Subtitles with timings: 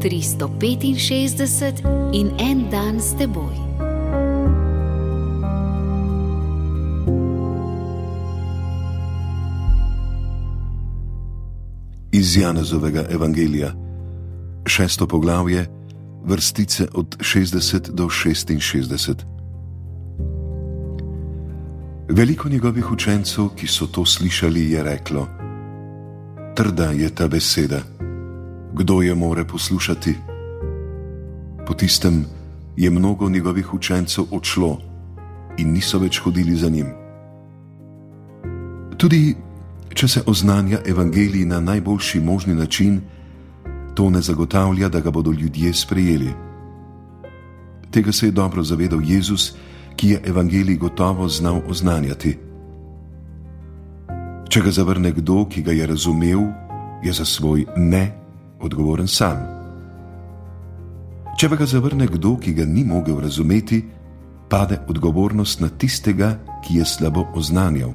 [0.00, 3.54] 365 in en dan s teboj.
[12.12, 13.72] Iz Janezovega evangelija,
[14.66, 15.66] šesto poglavje,
[16.24, 19.14] vrstice od 60 do 66.
[22.08, 25.26] Veliko njegovih učencev, ki so to slišali, je reklo:
[26.56, 27.99] Trda je ta beseda
[28.72, 30.14] kdo je more poslušati.
[31.66, 32.24] Po tistem
[32.76, 34.78] je mnogo njegovih učencev odšlo
[35.58, 36.86] in niso več hodili za njim.
[38.96, 39.34] Tudi
[39.94, 43.00] če se oznanja evangelij na najboljši možni način,
[43.94, 46.32] to ne zagotavlja, da ga bodo ljudje sprejeli.
[47.90, 49.54] Tega se je dobro zavedal Jezus,
[49.96, 52.38] ki je evangelij gotovo znal oznanjati.
[54.48, 56.46] Če ga zavrne kdo, ki ga je razumel,
[57.02, 58.19] je za svoj ne
[58.60, 59.38] odgovoren sam.
[61.38, 63.80] Če pa ga zavrne kdo, ki ga ni mogel razumeti,
[64.50, 67.94] pade odgovornost na tistega, ki je slabo oznanjal.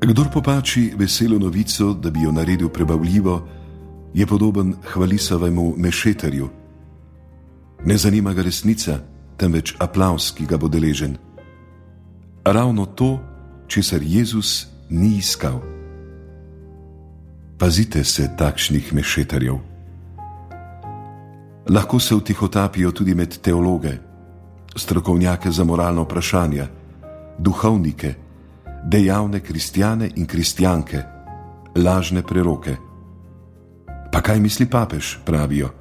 [0.00, 3.36] Kdor popači veselo novico, da bi jo naredil prebavljivo,
[4.14, 6.48] je podoben hvalisavemu mešetarju.
[7.84, 8.98] Ne zanima ga resnica,
[9.36, 11.16] temveč aplaus, ki ga bo deležen.
[12.44, 13.20] Ravno to,
[13.68, 15.75] česar Jezus ni iskal.
[17.66, 19.56] Pazite se takšnih mešetarjev.
[21.66, 23.90] Lahko se vtihotapijo tudi med teologe,
[24.76, 26.66] strokovnjake za moralno vprašanje,
[27.38, 28.14] duhovnike,
[28.84, 31.02] dejavne kristijane in kristijanke,
[31.76, 32.76] lažne preroke.
[34.12, 35.74] Pa kaj misli papež, pravijo?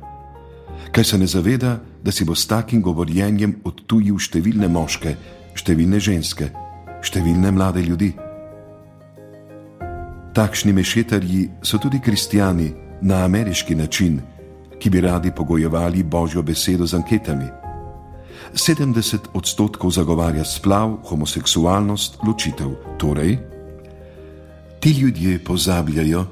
[0.92, 5.18] Kaj se ne zaveda, da si bo s takim govorjenjem odtujil številne moške,
[5.54, 6.50] številne ženske,
[7.06, 8.16] številne mlade ljudi?
[10.36, 14.20] Takšni mešetarji so tudi kristijani na ameriški način,
[14.80, 17.46] ki bi radi pogojevali božjo besedo z anketami.
[18.54, 22.72] 70 odstotkov zagovarja splav, homoseksualnost, ločitev.
[22.98, 23.38] Torej,
[24.80, 26.26] ti ljudje pozabljajo,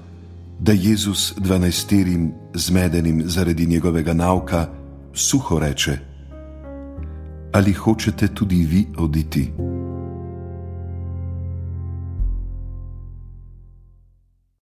[0.60, 4.68] da Jezus dvanajsterim zmedenim zaradi njegovega nauka
[5.14, 5.98] suho reče:
[7.54, 9.52] Ali hočete tudi vi oditi?